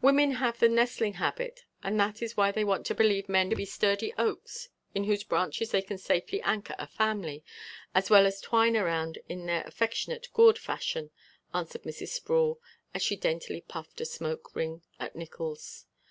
"Women 0.00 0.36
have 0.36 0.60
the 0.60 0.68
nestling 0.70 1.12
habit 1.20 1.66
and 1.82 2.00
that 2.00 2.22
is 2.22 2.38
why 2.38 2.52
they 2.52 2.64
want 2.64 2.86
to 2.86 2.94
believe 2.94 3.28
men 3.28 3.50
to 3.50 3.56
be 3.56 3.66
sturdy 3.66 4.14
oaks 4.16 4.70
in 4.94 5.04
whose 5.04 5.24
branches 5.24 5.72
they 5.72 5.82
can 5.82 5.98
safely 5.98 6.40
anchor 6.40 6.74
a 6.78 6.86
family 6.86 7.44
as 7.94 8.08
well 8.08 8.24
as 8.24 8.40
twine 8.40 8.78
around 8.78 9.18
in 9.28 9.44
their 9.44 9.60
affectionate 9.66 10.28
gourd 10.32 10.56
fashion," 10.58 11.10
answered 11.52 11.82
Mrs. 11.82 12.08
Sproul, 12.08 12.62
as 12.94 13.02
she 13.02 13.14
daintily 13.14 13.60
puffed 13.60 14.00
a 14.00 14.06
smoke 14.06 14.56
ring 14.56 14.80
at 14.98 15.14
Nickols. 15.14 15.84